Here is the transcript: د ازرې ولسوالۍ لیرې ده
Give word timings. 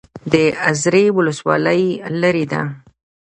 د 0.31 0.35
ازرې 0.69 1.05
ولسوالۍ 1.17 1.83
لیرې 2.21 2.45
ده 2.51 2.61